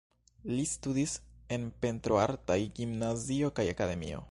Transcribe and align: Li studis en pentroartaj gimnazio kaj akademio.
Li 0.51 0.63
studis 0.69 1.13
en 1.57 1.67
pentroartaj 1.85 2.59
gimnazio 2.81 3.55
kaj 3.61 3.71
akademio. 3.77 4.19